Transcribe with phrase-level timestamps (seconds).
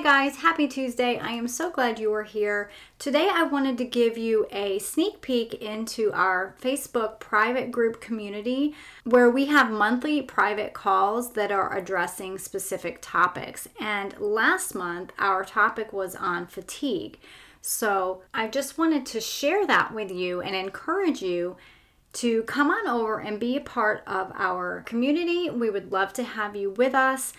[0.00, 0.36] Hi, guys.
[0.36, 1.18] Happy Tuesday.
[1.18, 2.70] I am so glad you are here.
[2.98, 8.74] Today, I wanted to give you a sneak peek into our Facebook private group community
[9.04, 13.68] where we have monthly private calls that are addressing specific topics.
[13.78, 17.18] And last month, our topic was on fatigue.
[17.60, 21.58] So, I just wanted to share that with you and encourage you
[22.12, 25.48] to come on over and be a part of our community.
[25.50, 27.32] We would love to have you with us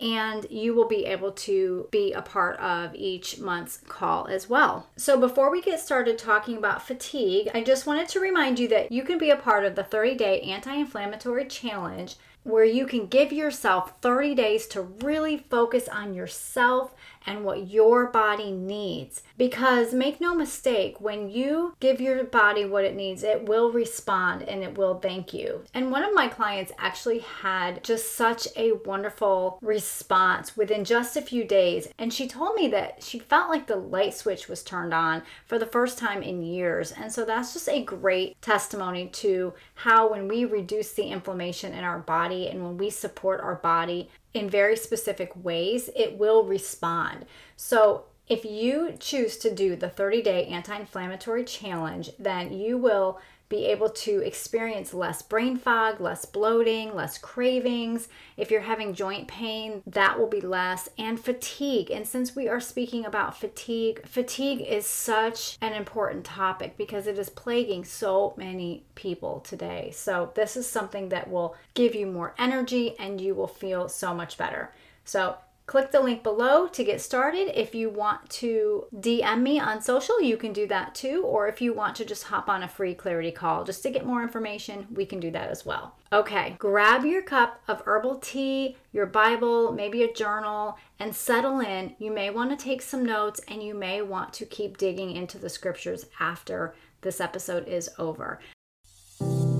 [0.00, 4.88] and you will be able to be a part of each month's call as well.
[4.96, 8.90] So, before we get started talking about fatigue, I just wanted to remind you that
[8.90, 13.06] you can be a part of the 30 day anti inflammatory challenge where you can
[13.06, 16.94] give yourself 30 days to really focus on yourself
[17.26, 19.22] and what your body needs.
[19.36, 24.42] Because make no mistake, when you give your body what it needs, it will respond
[24.42, 25.64] and it will thank you.
[25.72, 31.22] And one of my clients actually had just such a wonderful response within just a
[31.22, 31.88] few days.
[31.98, 35.58] And she told me that she felt like the light switch was turned on for
[35.58, 36.92] the first time in years.
[36.92, 41.84] And so that's just a great testimony to how, when we reduce the inflammation in
[41.84, 47.26] our body and when we support our body in very specific ways, it will respond.
[47.56, 53.20] So, if you choose to do the 30 day anti inflammatory challenge, then you will
[53.48, 58.08] be able to experience less brain fog, less bloating, less cravings.
[58.36, 61.90] If you're having joint pain, that will be less, and fatigue.
[61.90, 67.18] And since we are speaking about fatigue, fatigue is such an important topic because it
[67.18, 69.90] is plaguing so many people today.
[69.94, 74.14] So, this is something that will give you more energy and you will feel so
[74.14, 74.72] much better.
[75.04, 77.58] So, Click the link below to get started.
[77.58, 81.22] If you want to DM me on social, you can do that too.
[81.24, 84.04] Or if you want to just hop on a free clarity call just to get
[84.04, 85.96] more information, we can do that as well.
[86.12, 91.96] Okay, grab your cup of herbal tea, your Bible, maybe a journal, and settle in.
[91.98, 95.38] You may want to take some notes and you may want to keep digging into
[95.38, 98.38] the scriptures after this episode is over.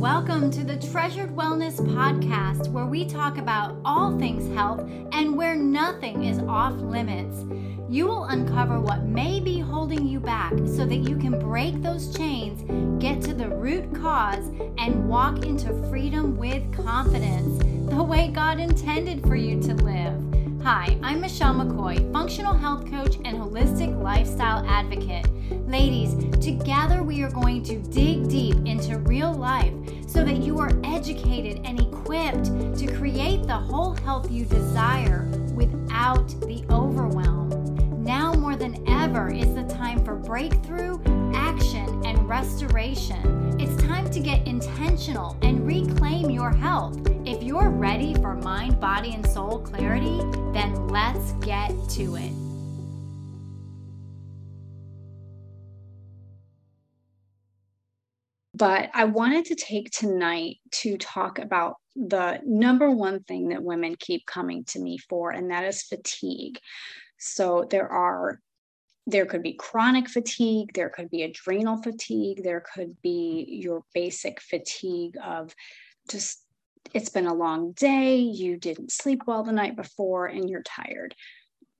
[0.04, 4.80] Welcome to the Treasured Wellness Podcast, where we talk about all things health
[5.12, 5.33] and
[5.64, 7.44] nothing is off limits.
[7.88, 12.14] You will uncover what may be holding you back so that you can break those
[12.16, 12.62] chains,
[13.00, 14.46] get to the root cause,
[14.78, 17.58] and walk into freedom with confidence,
[17.90, 20.20] the way God intended for you to live.
[20.62, 25.26] Hi, I'm Michelle McCoy, functional health coach and holistic lifestyle advocate.
[25.68, 26.14] Ladies,
[26.44, 29.74] together we are going to dig deep into real life
[30.06, 32.46] so that you are educated and equipped
[32.78, 35.28] to create the whole health you desire
[35.94, 38.02] without the overwhelm.
[38.02, 40.98] Now more than ever is the time for breakthrough,
[41.32, 43.60] action, and restoration.
[43.60, 46.98] It's time to get intentional and reclaim your health.
[47.24, 50.18] If you're ready for mind, body, and soul clarity,
[50.52, 52.53] then let's get to it.
[58.54, 63.96] But I wanted to take tonight to talk about the number one thing that women
[63.98, 66.58] keep coming to me for, and that is fatigue.
[67.18, 68.40] So there are
[69.06, 74.40] there could be chronic fatigue, there could be adrenal fatigue, there could be your basic
[74.40, 75.54] fatigue of
[76.08, 76.40] just
[76.94, 81.14] it's been a long day, you didn't sleep well the night before, and you're tired.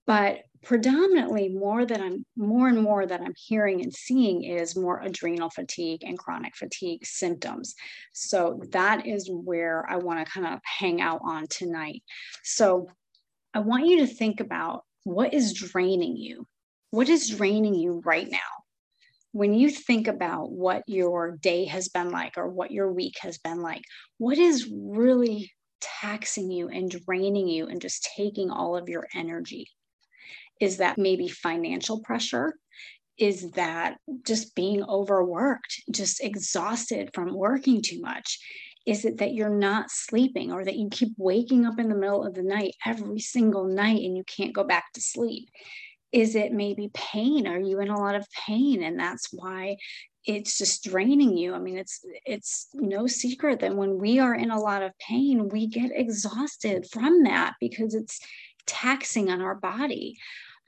[0.07, 5.01] But predominantly, more that I'm more and more that I'm hearing and seeing is more
[5.01, 7.75] adrenal fatigue and chronic fatigue symptoms.
[8.13, 12.03] So that is where I want to kind of hang out on tonight.
[12.43, 12.89] So
[13.53, 16.47] I want you to think about what is draining you.
[16.91, 18.39] What is draining you right now?
[19.35, 23.37] when you think about what your day has been like or what your week has
[23.37, 23.83] been like,
[24.19, 29.67] what is really taxing you and draining you and just taking all of your energy?
[30.61, 32.55] Is that maybe financial pressure?
[33.19, 38.39] Is that just being overworked, just exhausted from working too much?
[38.87, 42.25] Is it that you're not sleeping or that you keep waking up in the middle
[42.25, 45.49] of the night every single night and you can't go back to sleep?
[46.15, 49.77] is it maybe pain are you in a lot of pain and that's why
[50.25, 54.53] it's just draining you i mean it's it's no secret that when we are in
[54.53, 58.21] a lot of pain we get exhausted from that because it's
[58.65, 60.17] taxing on our body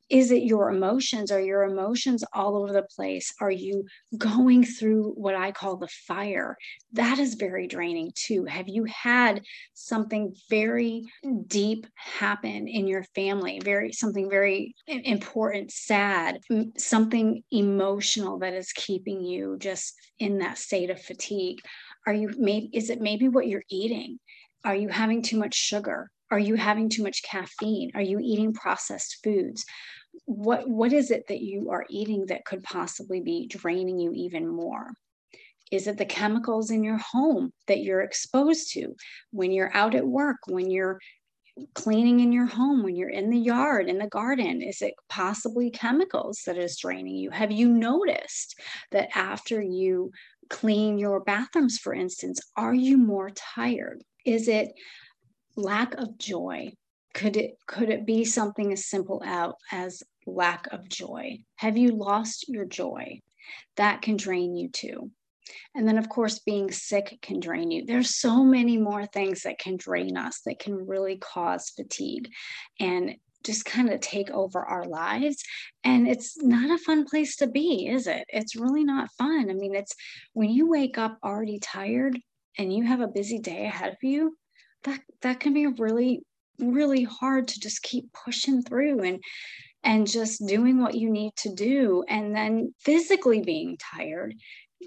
[0.08, 1.32] is it your emotions?
[1.32, 3.34] Are your emotions all over the place?
[3.40, 3.84] Are you
[4.16, 6.56] going through what i call the fire?
[6.92, 8.44] That is very draining too.
[8.44, 9.42] Have you had
[9.74, 11.04] something very
[11.46, 13.60] deep happen in your family?
[13.62, 16.40] Very something very important sad
[16.76, 21.58] something emotional that is keeping you just in that state of fatigue?
[22.06, 24.18] Are you maybe is it maybe what you're eating?
[24.64, 27.92] Are you having too much sugar Are you having too much caffeine?
[27.94, 29.64] Are you eating processed foods?
[30.24, 34.48] What what is it that you are eating that could possibly be draining you even
[34.48, 34.90] more?
[35.70, 38.94] Is it the chemicals in your home that you're exposed to
[39.30, 41.00] when you're out at work, when you're
[41.74, 44.62] cleaning in your home, when you're in the yard, in the garden?
[44.62, 47.30] Is it possibly chemicals that is draining you?
[47.30, 48.60] Have you noticed
[48.92, 50.10] that after you
[50.50, 54.02] clean your bathrooms, for instance, are you more tired?
[54.24, 54.68] Is it
[55.56, 56.72] lack of joy?
[57.14, 61.38] Could it could it be something as simple out as lack of joy?
[61.56, 63.20] Have you lost your joy?
[63.76, 65.10] That can drain you too.
[65.74, 67.84] And then, of course, being sick can drain you.
[67.86, 72.30] There's so many more things that can drain us that can really cause fatigue
[72.80, 73.14] and
[73.44, 75.42] just kind of take over our lives.
[75.84, 78.24] And it's not a fun place to be, is it?
[78.28, 79.48] It's really not fun.
[79.50, 79.94] I mean, it's
[80.32, 82.18] when you wake up already tired
[82.58, 84.36] and you have a busy day ahead of you,
[84.84, 86.22] that that can be really
[86.58, 89.22] really hard to just keep pushing through and
[89.84, 94.34] and just doing what you need to do and then physically being tired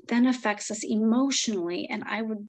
[0.08, 1.88] then affects us emotionally.
[1.90, 2.48] And I would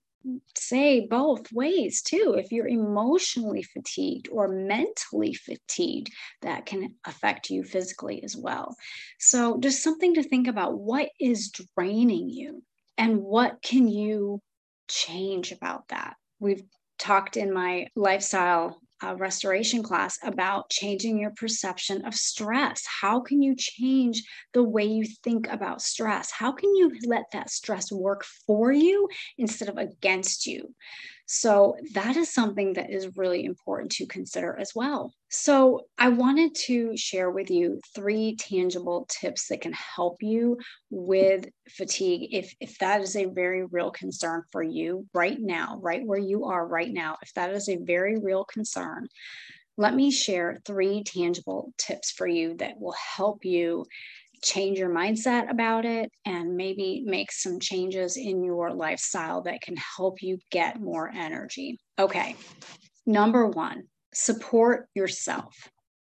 [0.57, 2.35] say both ways too.
[2.37, 6.11] If you're emotionally fatigued or mentally fatigued,
[6.43, 8.77] that can affect you physically as well.
[9.19, 12.63] So, just something to think about what is draining you
[12.99, 14.41] and what can you
[14.89, 16.17] change about that?
[16.39, 16.63] We've
[17.01, 22.85] talked in my lifestyle uh, restoration class about changing your perception of stress.
[22.87, 26.31] How can you change the way you think about stress?
[26.31, 29.09] How can you let that stress work for you
[29.39, 30.75] instead of against you?
[31.33, 35.15] So, that is something that is really important to consider as well.
[35.29, 40.59] So, I wanted to share with you three tangible tips that can help you
[40.91, 46.05] with fatigue if, if that is a very real concern for you right now, right
[46.05, 47.17] where you are right now.
[47.23, 49.07] If that is a very real concern,
[49.77, 53.87] let me share three tangible tips for you that will help you
[54.43, 59.77] change your mindset about it and maybe make some changes in your lifestyle that can
[59.77, 61.79] help you get more energy.
[61.99, 62.37] Okay,
[63.07, 63.85] number one,
[64.15, 65.55] support yourself.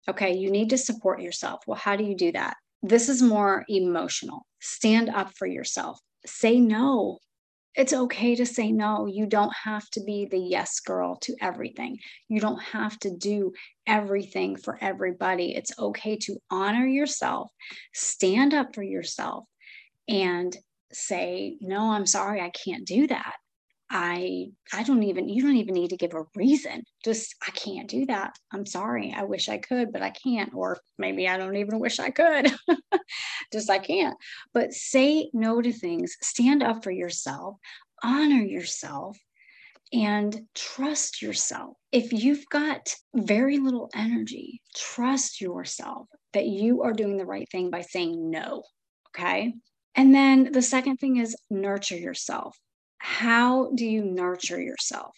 [0.09, 1.63] Okay, you need to support yourself.
[1.67, 2.57] Well, how do you do that?
[2.83, 4.47] This is more emotional.
[4.61, 5.99] Stand up for yourself.
[6.27, 7.19] Say no
[7.75, 9.07] it's okay to say no.
[9.07, 11.99] You don't have to be the yes girl to everything.
[12.29, 13.53] You don't have to do
[13.87, 15.55] everything for everybody.
[15.55, 17.51] It's okay to honor yourself,
[17.93, 19.45] stand up for yourself,
[20.09, 20.57] and
[20.93, 23.35] say, No, I'm sorry, I can't do that.
[23.91, 26.85] I I don't even you don't even need to give a reason.
[27.05, 28.37] Just I can't do that.
[28.53, 29.15] I'm sorry.
[29.17, 32.53] I wish I could, but I can't or maybe I don't even wish I could.
[33.53, 34.17] Just I can't.
[34.53, 36.17] But say no to things.
[36.23, 37.57] Stand up for yourself.
[38.03, 39.19] Honor yourself
[39.93, 41.77] and trust yourself.
[41.93, 47.71] If you've got very little energy, trust yourself that you are doing the right thing
[47.71, 48.65] by saying no.
[49.11, 49.55] Okay.
[49.95, 52.59] And then the second thing is nurture yourself
[53.05, 55.15] how do you nurture yourself?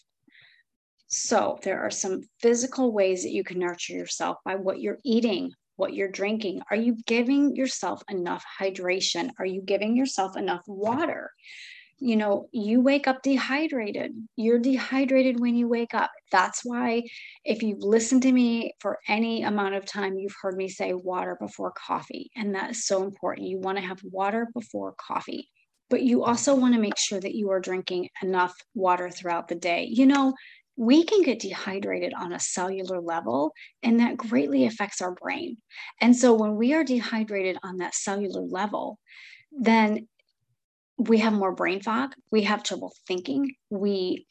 [1.06, 5.53] So, there are some physical ways that you can nurture yourself by what you're eating,
[5.77, 6.62] what you're drinking.
[6.69, 9.31] Are you giving yourself enough hydration?
[9.38, 11.31] Are you giving yourself enough water?
[12.00, 14.12] You know, you wake up dehydrated.
[14.35, 16.11] You're dehydrated when you wake up.
[16.33, 17.05] That's why,
[17.44, 21.37] if you've listened to me for any amount of time, you've heard me say water
[21.41, 22.33] before coffee.
[22.35, 23.47] And that is so important.
[23.47, 25.50] You want to have water before coffee
[25.90, 29.55] but you also want to make sure that you are drinking enough water throughout the
[29.55, 29.88] day.
[29.90, 30.35] You know,
[30.76, 33.52] we can get dehydrated on a cellular level,
[33.83, 35.57] and that greatly affects our brain.
[36.00, 38.99] And so, when we are dehydrated on that cellular level,
[39.52, 40.07] then
[40.99, 44.26] we have more brain fog, we have trouble thinking, we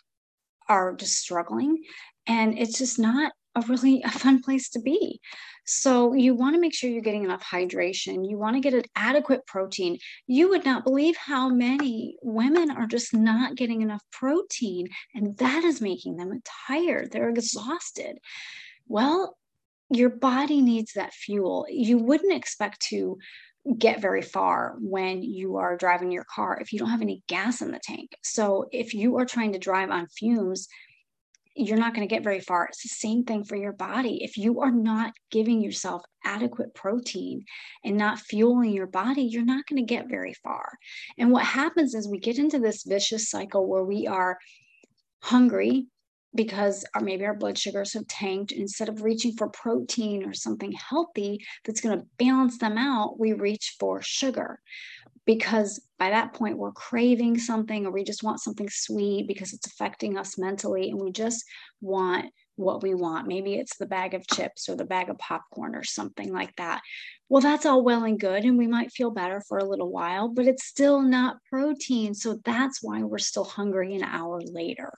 [0.67, 1.83] are just struggling,
[2.27, 5.19] and it's just not a really a fun place to be.
[5.65, 8.29] So you want to make sure you're getting enough hydration.
[8.29, 9.97] You want to get an adequate protein.
[10.27, 15.63] You would not believe how many women are just not getting enough protein, and that
[15.63, 17.11] is making them tired.
[17.11, 18.19] They're exhausted.
[18.87, 19.37] Well,
[19.89, 21.65] your body needs that fuel.
[21.69, 23.17] You wouldn't expect to
[23.77, 27.61] get very far when you are driving your car if you don't have any gas
[27.61, 28.11] in the tank.
[28.23, 30.67] So if you are trying to drive on fumes,
[31.55, 32.65] you're not going to get very far.
[32.65, 34.23] It's the same thing for your body.
[34.23, 37.45] If you are not giving yourself adequate protein
[37.83, 40.77] and not fueling your body, you're not going to get very far.
[41.17, 44.37] And what happens is we get into this vicious cycle where we are
[45.21, 45.87] hungry
[46.35, 48.51] because our, maybe our blood sugars have tanked.
[48.51, 53.31] Instead of reaching for protein or something healthy that's going to balance them out, we
[53.31, 54.59] reach for sugar
[55.25, 59.67] because by that point we're craving something or we just want something sweet because it's
[59.67, 60.89] affecting us mentally.
[60.89, 61.43] And we just
[61.81, 63.27] want what we want.
[63.27, 66.81] Maybe it's the bag of chips or the bag of popcorn or something like that.
[67.29, 68.43] Well, that's all well and good.
[68.43, 72.13] And we might feel better for a little while, but it's still not protein.
[72.13, 74.91] So that's why we're still hungry an hour later.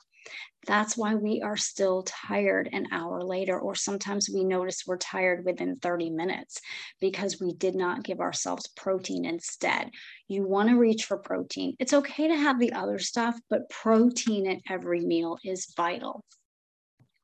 [0.66, 5.46] That's why we are still tired an hour later, or sometimes we notice we're tired
[5.46, 6.60] within 30 minutes
[7.00, 9.90] because we did not give ourselves protein instead.
[10.28, 11.76] You want to reach for protein.
[11.80, 16.26] It's okay to have the other stuff, but protein at every meal is vital.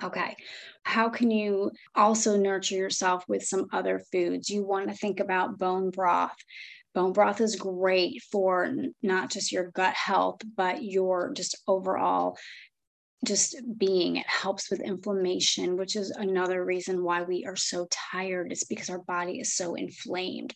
[0.01, 0.35] Okay.
[0.83, 4.49] How can you also nurture yourself with some other foods?
[4.49, 6.35] You want to think about bone broth.
[6.93, 8.71] Bone broth is great for
[9.01, 12.37] not just your gut health, but your just overall
[13.25, 18.51] just being it helps with inflammation which is another reason why we are so tired
[18.51, 20.53] It's because our body is so inflamed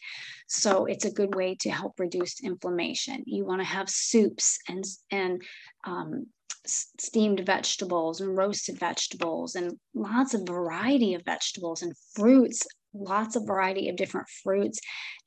[0.47, 4.83] so it's a good way to help reduce inflammation you want to have soups and
[5.11, 5.41] and
[5.85, 6.27] um,
[6.67, 13.45] steamed vegetables and roasted vegetables and lots of variety of vegetables and fruits lots of
[13.45, 14.79] variety of different fruits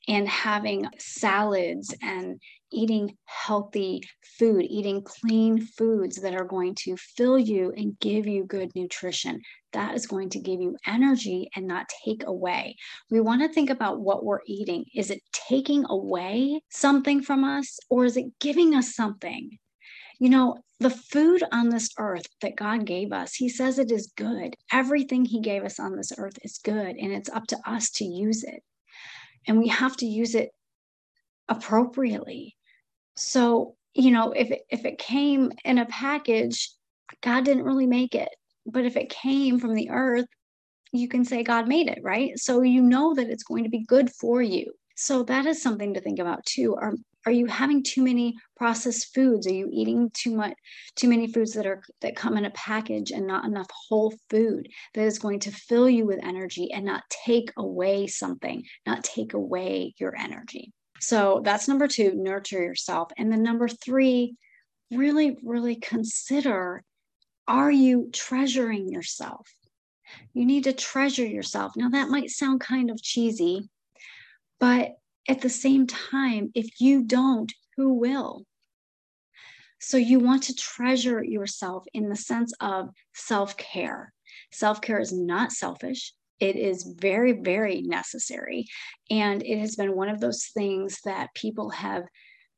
[0.07, 2.39] and having salads and
[2.71, 4.01] eating healthy
[4.39, 9.41] food, eating clean foods that are going to fill you and give you good nutrition.
[9.73, 12.75] That is going to give you energy and not take away.
[13.09, 14.85] We want to think about what we're eating.
[14.95, 19.57] Is it taking away something from us or is it giving us something?
[20.21, 24.13] You know, the food on this earth that God gave us, He says it is
[24.15, 24.55] good.
[24.71, 28.05] Everything He gave us on this earth is good, and it's up to us to
[28.05, 28.61] use it.
[29.47, 30.51] And we have to use it
[31.49, 32.55] appropriately.
[33.15, 36.69] So, you know, if it, if it came in a package,
[37.23, 38.29] God didn't really make it.
[38.67, 40.27] But if it came from the earth,
[40.93, 42.37] you can say God made it, right?
[42.37, 44.71] So you know that it's going to be good for you.
[44.95, 46.75] So that is something to think about too.
[46.75, 46.93] Are
[47.25, 49.45] are you having too many processed foods?
[49.47, 50.53] Are you eating too much
[50.95, 54.67] too many foods that are that come in a package and not enough whole food
[54.93, 59.33] that is going to fill you with energy and not take away something, not take
[59.33, 60.73] away your energy.
[60.99, 63.11] So that's number 2, nurture yourself.
[63.17, 64.35] And then number 3,
[64.91, 66.83] really really consider
[67.47, 69.47] are you treasuring yourself?
[70.33, 71.73] You need to treasure yourself.
[71.75, 73.69] Now that might sound kind of cheesy,
[74.59, 74.91] but
[75.27, 78.45] at the same time, if you don't, who will?
[79.79, 84.13] So you want to treasure yourself in the sense of self care.
[84.51, 86.13] Self care is not selfish.
[86.39, 88.65] It is very, very necessary.
[89.09, 92.03] And it has been one of those things that people have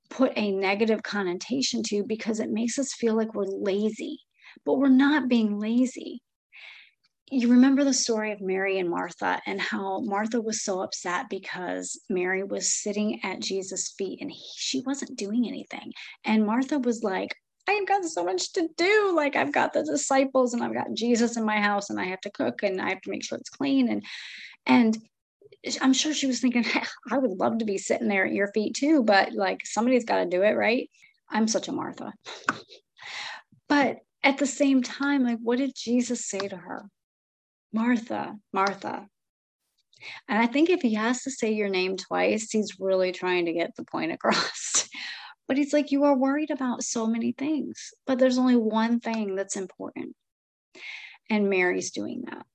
[0.09, 4.19] put a negative connotation to because it makes us feel like we're lazy,
[4.65, 6.21] but we're not being lazy
[7.33, 11.99] you remember the story of Mary and Martha and how Martha was so upset because
[12.07, 15.91] Mary was sitting at Jesus' feet and he, she wasn't doing anything.
[16.25, 17.35] And Martha was like,
[17.67, 19.13] I've got so much to do.
[19.15, 22.21] Like I've got the disciples and I've got Jesus in my house and I have
[22.21, 23.89] to cook and I have to make sure it's clean.
[23.89, 24.03] And
[24.65, 24.97] and
[25.81, 26.65] I'm sure she was thinking,
[27.11, 30.19] I would love to be sitting there at your feet too, but like somebody's got
[30.19, 30.87] to do it, right?
[31.31, 32.13] I'm such a Martha.
[33.69, 36.85] but at the same time, like what did Jesus say to her?
[37.73, 39.07] Martha, Martha.
[40.27, 43.53] And I think if he has to say your name twice, he's really trying to
[43.53, 44.87] get the point across.
[45.47, 49.35] but he's like, You are worried about so many things, but there's only one thing
[49.35, 50.15] that's important.
[51.29, 52.45] And Mary's doing that.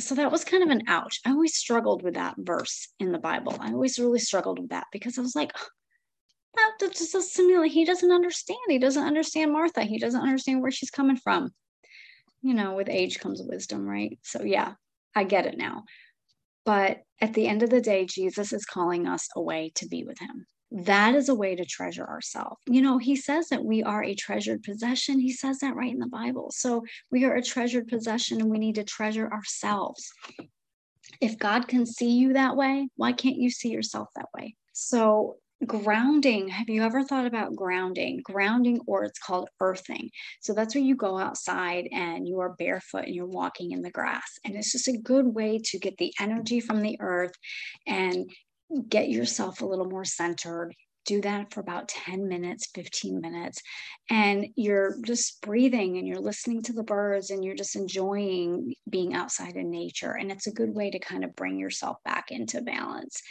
[0.00, 1.20] So that was kind of an ouch.
[1.24, 3.56] I always struggled with that verse in the Bible.
[3.60, 5.52] I always really struggled with that because I was like,
[6.56, 7.72] that just simulate.
[7.72, 8.58] He doesn't understand.
[8.68, 9.82] He doesn't understand Martha.
[9.82, 11.52] He doesn't understand where she's coming from
[12.44, 14.18] you know, with age comes wisdom, right?
[14.22, 14.74] So, yeah,
[15.14, 15.84] I get it now.
[16.66, 20.18] But at the end of the day, Jesus is calling us away to be with
[20.18, 20.46] him.
[20.70, 22.60] That is a way to treasure ourselves.
[22.66, 25.20] You know, he says that we are a treasured possession.
[25.20, 26.50] He says that right in the Bible.
[26.50, 30.10] So we are a treasured possession and we need to treasure ourselves.
[31.20, 34.56] If God can see you that way, why can't you see yourself that way?
[34.72, 38.20] So grounding have you ever thought about grounding?
[38.24, 40.10] Grounding or it's called earthing.
[40.40, 43.90] So that's where you go outside and you are barefoot and you're walking in the
[43.90, 44.38] grass.
[44.44, 47.34] And it's just a good way to get the energy from the earth
[47.86, 48.30] and
[48.88, 50.74] get yourself a little more centered
[51.04, 53.60] do that for about 10 minutes, 15 minutes.
[54.10, 59.14] And you're just breathing and you're listening to the birds and you're just enjoying being
[59.14, 60.12] outside in nature.
[60.12, 63.22] And it's a good way to kind of bring yourself back into balance.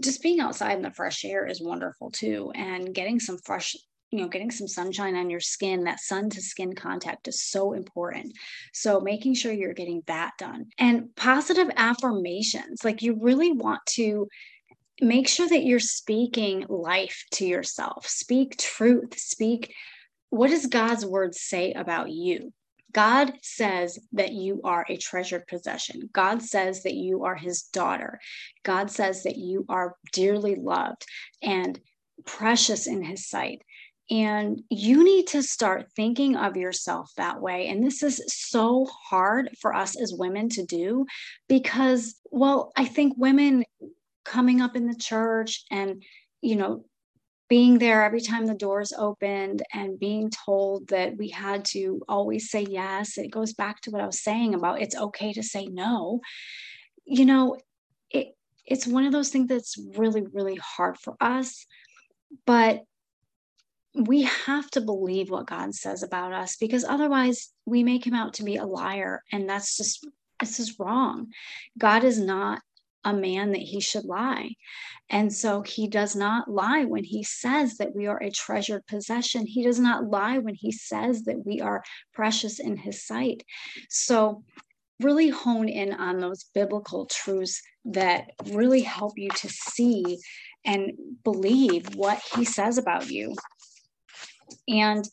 [0.00, 2.52] Just being outside in the fresh air is wonderful too.
[2.54, 3.76] And getting some fresh
[4.10, 7.72] you know getting some sunshine on your skin that sun to skin contact is so
[7.72, 8.32] important
[8.72, 14.26] so making sure you're getting that done and positive affirmations like you really want to
[15.00, 18.06] make sure that you're speaking life to yourself.
[18.06, 19.18] Speak truth.
[19.18, 19.74] Speak
[20.30, 22.52] what does God's word say about you?
[22.92, 26.08] God says that you are a treasured possession.
[26.12, 28.18] God says that you are his daughter.
[28.64, 31.04] God says that you are dearly loved
[31.42, 31.78] and
[32.24, 33.62] precious in his sight.
[34.10, 37.68] And you need to start thinking of yourself that way.
[37.68, 41.06] And this is so hard for us as women to do
[41.48, 43.64] because, well, I think women
[44.24, 46.02] coming up in the church and,
[46.40, 46.84] you know,
[47.50, 52.48] being there every time the doors opened and being told that we had to always
[52.48, 53.18] say yes.
[53.18, 56.20] It goes back to what I was saying about it's okay to say no.
[57.04, 57.58] You know,
[58.08, 61.66] it, it's one of those things that's really, really hard for us.
[62.46, 62.84] But
[63.94, 68.34] we have to believe what God says about us because otherwise we make him out
[68.34, 69.24] to be a liar.
[69.32, 70.06] And that's just,
[70.38, 71.32] this is wrong.
[71.76, 72.62] God is not
[73.04, 74.50] a man that he should lie.
[75.08, 79.46] And so he does not lie when he says that we are a treasured possession.
[79.46, 81.82] He does not lie when he says that we are
[82.14, 83.42] precious in his sight.
[83.88, 84.44] So
[85.00, 90.18] really hone in on those biblical truths that really help you to see
[90.64, 90.92] and
[91.24, 93.34] believe what he says about you.
[94.68, 95.04] And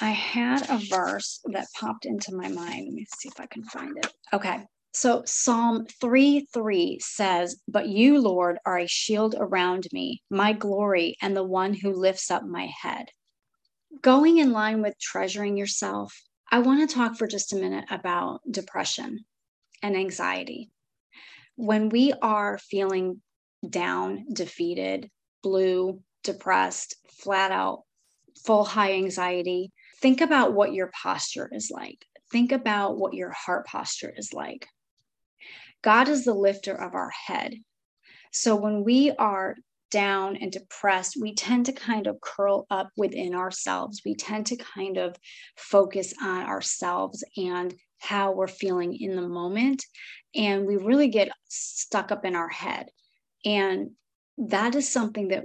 [0.00, 2.86] I had a verse that popped into my mind.
[2.86, 4.12] Let me see if I can find it.
[4.32, 4.64] Okay.
[4.94, 11.16] So Psalm 3 3 says, But you, Lord, are a shield around me, my glory,
[11.20, 13.08] and the one who lifts up my head.
[14.02, 16.16] Going in line with treasuring yourself,
[16.50, 19.24] I want to talk for just a minute about depression
[19.82, 20.70] and anxiety.
[21.56, 23.20] When we are feeling
[23.68, 25.10] down, defeated,
[25.42, 27.82] blue, depressed, flat out,
[28.44, 32.06] full high anxiety, think about what your posture is like.
[32.30, 34.68] Think about what your heart posture is like.
[35.84, 37.54] God is the lifter of our head.
[38.32, 39.54] So when we are
[39.90, 44.00] down and depressed, we tend to kind of curl up within ourselves.
[44.02, 45.14] We tend to kind of
[45.56, 49.84] focus on ourselves and how we're feeling in the moment.
[50.34, 52.86] And we really get stuck up in our head.
[53.44, 53.90] And
[54.38, 55.44] that is something that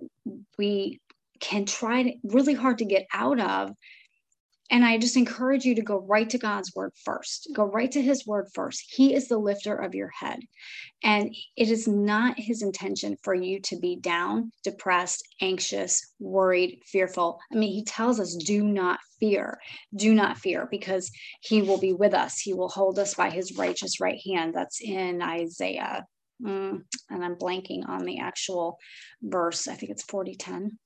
[0.58, 1.02] we
[1.42, 3.72] can try to, really hard to get out of
[4.72, 7.50] and I just encourage you to go right to God's word first.
[7.54, 8.86] Go right to his word first.
[8.88, 10.40] He is the lifter of your head.
[11.04, 17.40] And it is not his intention for you to be down, depressed, anxious, worried, fearful.
[17.52, 19.60] I mean, he tells us, do not fear.
[19.96, 22.40] Do not fear because he will be with us.
[22.40, 24.54] He will hold us by his righteous right hand.
[24.54, 26.06] That's in Isaiah.
[26.44, 28.78] Mm, and I'm blanking on the actual
[29.22, 29.68] verse.
[29.68, 30.78] I think it's 4010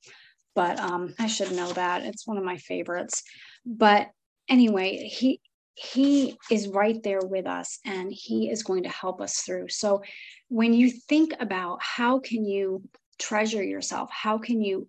[0.56, 2.04] but um, I should know that.
[2.04, 3.24] It's one of my favorites.
[3.66, 4.10] But
[4.50, 5.40] anyway, he
[5.76, 9.70] he is right there with us and he is going to help us through.
[9.70, 10.04] So
[10.48, 12.84] when you think about how can you
[13.18, 14.88] treasure yourself, how can you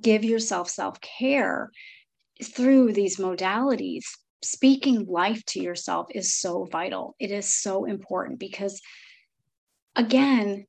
[0.00, 1.70] give yourself self-care
[2.44, 4.04] through these modalities,
[4.42, 7.16] speaking life to yourself is so vital.
[7.18, 8.80] It is so important because
[9.96, 10.66] again,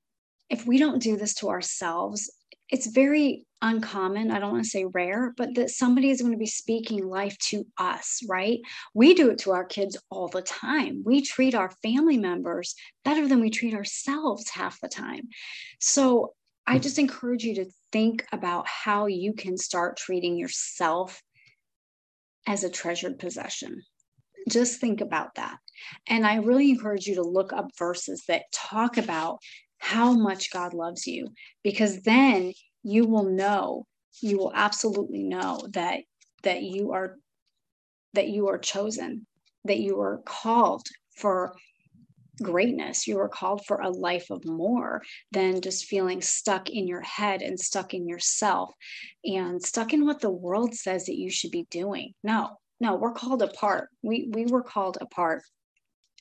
[0.50, 2.32] if we don't do this to ourselves,
[2.70, 6.38] it's very uncommon i don't want to say rare but that somebody is going to
[6.38, 8.60] be speaking life to us right?
[8.94, 11.04] We do it to our kids all the time.
[11.06, 15.30] We treat our family members better than we treat ourselves half the time.
[15.80, 16.34] So
[16.68, 16.82] i mm.
[16.82, 21.22] just encourage you to think about how you can start treating yourself
[22.48, 23.82] as a treasured possession.
[24.48, 25.58] Just think about that.
[26.08, 29.40] And i really encourage you to look up verses that talk about
[29.78, 31.30] how much God loves you
[31.64, 33.86] because then you will know
[34.22, 36.02] you will absolutely know that
[36.44, 37.18] that you are
[38.14, 39.26] that you are chosen
[39.66, 41.54] that you are called for
[42.42, 43.08] greatness.
[43.08, 47.42] You are called for a life of more than just feeling stuck in your head
[47.42, 48.74] and stuck in yourself
[49.24, 52.14] and stuck in what the world says that you should be doing.
[52.24, 53.90] No no we're called apart.
[54.02, 55.44] We we were called apart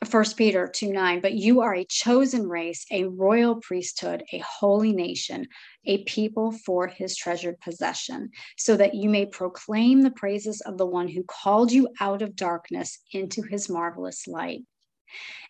[0.05, 4.93] First Peter 2 9, but you are a chosen race, a royal priesthood, a holy
[4.93, 5.49] nation,
[5.87, 10.87] a people for his treasured possession, so that you may proclaim the praises of the
[10.87, 14.61] one who called you out of darkness into his marvelous light.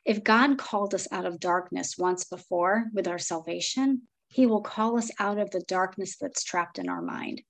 [0.06, 4.96] If God called us out of darkness once before with our salvation, he will call
[4.96, 7.42] us out of the darkness that's trapped in our mind.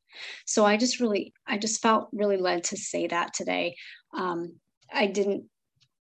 [0.47, 3.77] So I just really, I just felt really led to say that today.
[4.13, 4.55] Um,
[4.93, 5.45] I didn't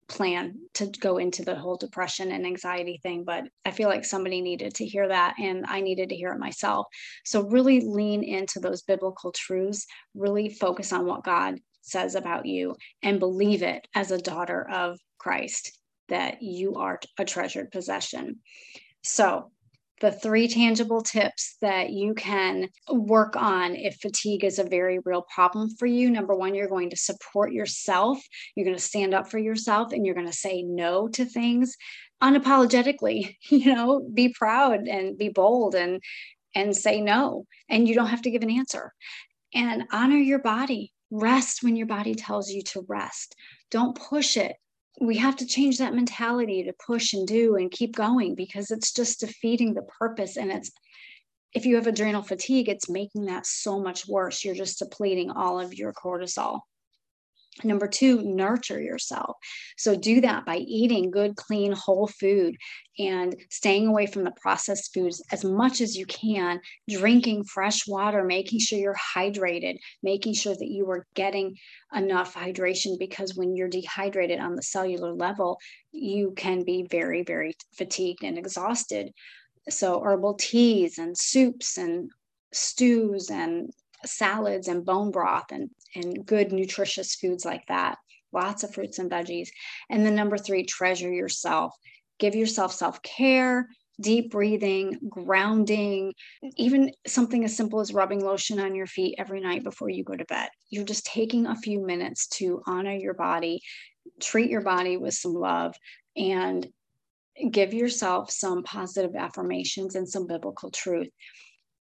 [0.09, 4.41] plan to go into the whole depression and anxiety thing but i feel like somebody
[4.41, 6.87] needed to hear that and i needed to hear it myself.
[7.25, 12.77] So really lean into those biblical truths really focus on what god says about you
[13.03, 18.41] and believe it as a daughter of christ that you are a treasured possession.
[19.03, 19.51] So
[20.01, 25.23] the three tangible tips that you can work on if fatigue is a very real
[25.35, 26.11] problem for you.
[26.11, 28.21] Number one, you're going to support yourself.
[28.57, 31.77] You're going to stand up for yourself and you're going to say no to things
[32.23, 36.03] unapologetically, you know, be proud and be bold and
[36.57, 38.93] and say no and you don't have to give an answer.
[39.55, 40.93] And honor your body.
[41.11, 43.37] Rest when your body tells you to rest.
[43.71, 44.57] Don't push it
[45.01, 48.93] we have to change that mentality to push and do and keep going because it's
[48.93, 50.37] just defeating the purpose.
[50.37, 50.71] And it's
[51.53, 54.45] if you have adrenal fatigue it's making that so much worse.
[54.45, 56.61] You're just depleting all of your cortisol
[57.63, 59.37] Number two, nurture yourself.
[59.77, 62.57] So do that by eating good, clean, whole food
[62.99, 68.25] and staying away from the processed foods as much as you can, drinking fresh water,
[68.25, 71.57] making sure you're hydrated, making sure that you are getting
[71.95, 75.59] enough hydration because when you're dehydrated on the cellular level,
[75.93, 79.13] you can be very, very fatigued and exhausted.
[79.69, 82.11] So, herbal teas and soups and
[82.53, 83.71] stews and
[84.07, 87.99] salads and bone broth and, and good nutritious foods like that.
[88.33, 89.49] Lots of fruits and veggies.
[89.91, 91.75] And then number three treasure yourself.
[92.19, 93.69] Give yourself self-care
[94.01, 96.13] deep breathing grounding
[96.57, 100.17] even something as simple as rubbing lotion on your feet every night before you go
[100.17, 100.49] to bed.
[100.69, 103.63] You're just taking a few minutes to honor your body
[104.21, 105.75] treat your body with some love
[106.17, 106.67] and
[107.51, 111.09] give yourself some positive affirmations and some biblical truth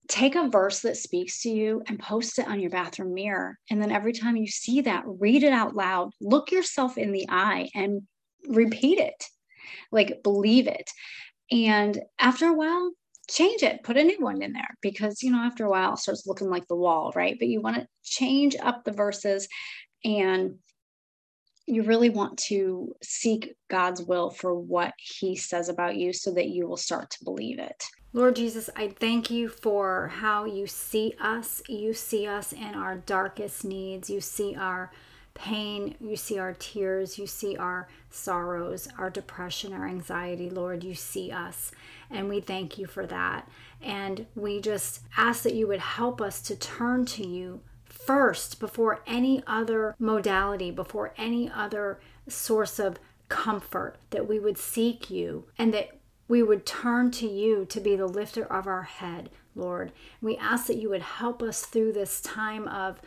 [0.08, 3.58] take a verse that speaks to you and post it on your bathroom mirror.
[3.70, 7.26] And then every time you see that, read it out loud, look yourself in the
[7.30, 8.02] eye and
[8.48, 9.24] repeat it,
[9.92, 10.90] like believe it.
[11.52, 12.92] And after a while,
[13.30, 16.00] change it, put a new one in there because, you know, after a while it
[16.00, 17.38] starts looking like the wall, right?
[17.40, 19.48] But you want to change up the verses
[20.04, 20.56] and
[21.68, 26.50] you really want to seek God's will for what He says about you so that
[26.50, 27.82] you will start to believe it.
[28.14, 31.64] Lord Jesus, I thank you for how you see us.
[31.70, 34.10] You see us in our darkest needs.
[34.10, 34.92] You see our
[35.34, 35.96] pain.
[36.02, 37.18] You see our tears.
[37.18, 40.50] You see our sorrows, our depression, our anxiety.
[40.50, 41.72] Lord, you see us.
[42.10, 43.48] And we thank you for that.
[43.82, 49.00] And we just ask that you would help us to turn to you first before
[49.08, 55.74] any other modality, before any other source of comfort, that we would seek you and
[55.74, 56.01] that
[56.32, 59.92] we would turn to you to be the lifter of our head, Lord.
[60.22, 63.02] We ask that you would help us through this time of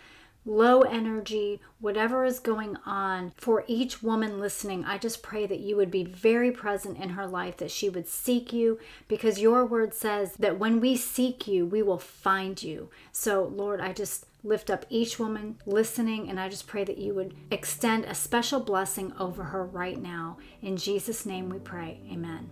[0.45, 5.75] low energy, whatever is going on, for each woman listening, I just pray that you
[5.75, 9.95] would be very present in her life, that she would seek you, because your word
[9.95, 12.91] says that when we seek you, we will find you.
[13.11, 17.15] So, Lord, I just lift up each woman listening, and I just pray that you
[17.15, 20.37] would extend a special blessing over her right now.
[20.61, 22.03] In Jesus' name we pray.
[22.13, 22.51] Amen.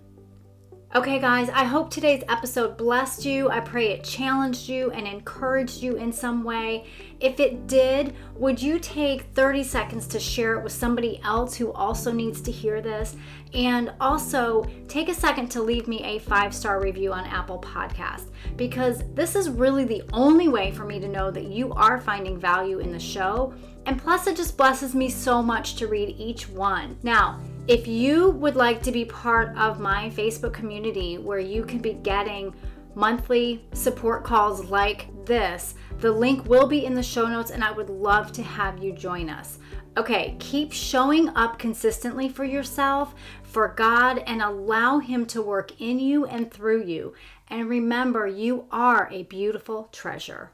[0.94, 3.48] Okay, guys, I hope today's episode blessed you.
[3.48, 6.84] I pray it challenged you and encouraged you in some way.
[7.18, 11.72] If it did, would you take 30 seconds to share it with somebody else who
[11.72, 13.16] also needs to hear this?
[13.54, 18.26] And also take a second to leave me a five star review on Apple Podcast
[18.56, 22.38] because this is really the only way for me to know that you are finding
[22.38, 23.54] value in the show.
[23.86, 26.98] And plus, it just blesses me so much to read each one.
[27.02, 31.78] Now, if you would like to be part of my Facebook community where you can
[31.78, 32.54] be getting
[32.94, 37.70] monthly support calls like this, the link will be in the show notes and I
[37.70, 39.58] would love to have you join us.
[39.96, 45.98] Okay, keep showing up consistently for yourself, for God, and allow Him to work in
[45.98, 47.14] you and through you.
[47.48, 50.50] And remember, you are a beautiful treasure.